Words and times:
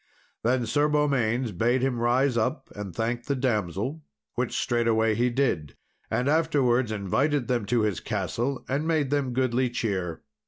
Then 0.43 0.65
Sir 0.65 0.87
Beaumains 0.89 1.51
bade 1.51 1.83
him 1.83 1.99
rise 1.99 2.35
up 2.35 2.71
and 2.75 2.91
thank 2.95 3.25
the 3.25 3.35
damsel, 3.35 4.01
which 4.33 4.57
straightway 4.57 5.13
he 5.13 5.29
did, 5.29 5.75
and 6.09 6.27
afterwards 6.27 6.91
invited 6.91 7.47
them 7.47 7.67
to 7.67 7.81
his 7.83 7.99
castle, 7.99 8.65
and 8.67 8.87
made 8.87 9.11
them 9.11 9.31
goodly 9.31 9.69
cheer. 9.69 10.23